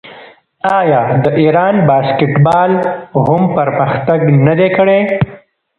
[0.79, 2.71] آیا د ایران باسکیټبال
[3.25, 4.99] هم پرمختګ نه دی کړی؟